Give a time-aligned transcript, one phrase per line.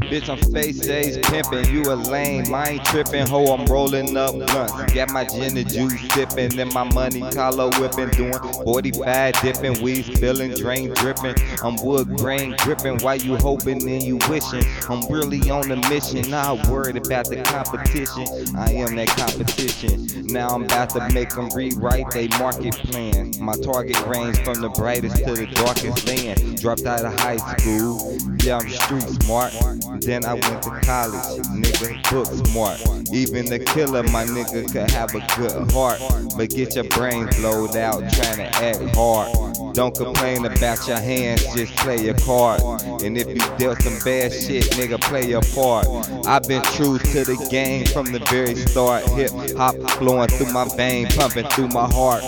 [0.00, 2.52] Bitch, I'm face days pimpin', you a lame.
[2.54, 4.92] I ain't trippin', ho, I'm rolling up blunts.
[4.92, 10.04] Got my gin and juice sippin', and my money collar whippin', doing 45 dippin', weed
[10.04, 11.34] spillin', drain drippin'.
[11.62, 14.64] I'm wood grain grippin', while you hopin' and you wishin'.
[14.90, 18.26] I'm really on a mission, not worried about the competition.
[18.56, 20.26] I am that competition.
[20.26, 23.32] Now I'm about to make them rewrite they market plan.
[23.40, 26.60] My target range from the brightest to the darkest land.
[26.60, 29.52] Dropped out of high school, yeah, I'm street smart.
[30.00, 32.80] Then I went to college, nigga, book smart.
[33.12, 36.00] Even the killer, my nigga, could have a good heart.
[36.36, 39.74] But get your brains blowed out trying to act hard.
[39.74, 42.60] Don't complain about your hands, just play your card.
[43.02, 45.86] And if you dealt some bad shit, nigga, play your part.
[46.26, 49.04] I've been true to the game from the very start.
[49.10, 52.22] Hip hop flowing through my vein, pumping through my heart.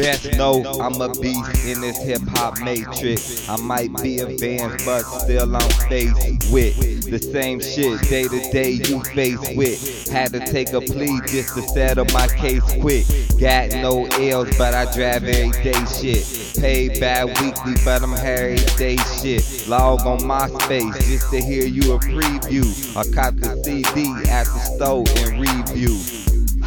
[0.00, 3.46] Best know I'm a beast in this hip hop matrix.
[3.50, 8.70] I might be advanced, but still I'm faced with the same shit day to day
[8.70, 10.08] you face with.
[10.08, 13.04] Had to take a plea just to settle my case quick.
[13.38, 16.56] Got no L's, but I drive every day shit.
[16.58, 19.68] Paid by weekly, but I'm Harry Day shit.
[19.68, 22.96] Log on MySpace just to hear you a preview.
[22.96, 26.19] I cop the CD at the store and review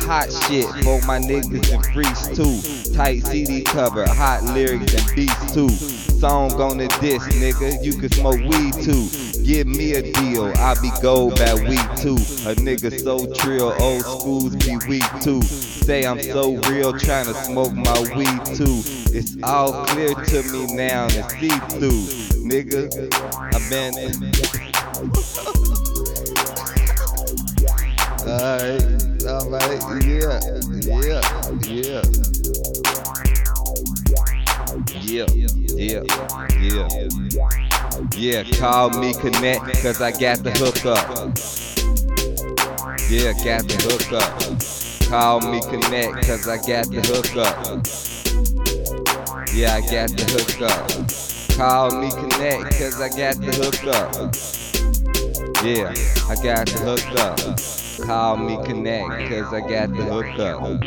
[0.04, 2.94] hot shit for my niggas and freaks too.
[2.94, 5.70] Tight CD cover, hot lyrics and beats too.
[5.70, 9.10] Song on the disc, nigga, you can smoke weed too.
[9.44, 12.16] Give me a deal, I be gold by week two.
[12.48, 15.42] A nigga so trill, old schools be weak too.
[15.42, 18.84] Say I'm so real, trying to smoke my weed too.
[19.12, 22.08] It's all clear to me now and see through,
[22.48, 22.90] nigga.
[23.54, 24.32] I've been.
[29.74, 30.40] Yeah,
[30.82, 31.22] yeah,
[31.66, 32.02] yeah.
[35.02, 36.04] Yeah, yeah,
[36.60, 37.08] yeah.
[38.16, 41.08] Yeah, call me connect, cause I got the hook up.
[43.10, 45.10] Yeah, got the hook up.
[45.10, 47.56] Call me connect, cause I got the hook up.
[49.54, 51.58] Yeah, I got the hook up.
[51.58, 54.63] Call me connect, cause I got the hook up.
[55.64, 55.94] Yeah,
[56.28, 58.06] I got the hook up.
[58.06, 60.84] Call me connect, cause I got the hook up.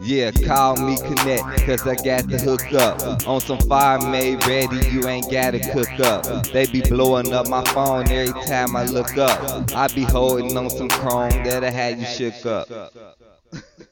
[0.00, 3.28] Yeah, call me connect, cause I got the hook up.
[3.28, 6.46] On some fire made ready, you ain't gotta cook up.
[6.46, 9.74] They be blowing up my phone every time I look up.
[9.74, 12.94] I be holding on some chrome that I had you shook up.